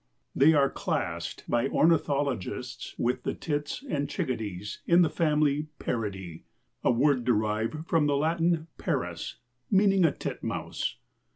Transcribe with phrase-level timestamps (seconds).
[0.33, 6.41] They are classed by ornithologists with the tits and chickadees in the family Paridæ,
[6.83, 9.35] a word derived from the Latin parus,
[9.69, 10.95] meaning a titmouse.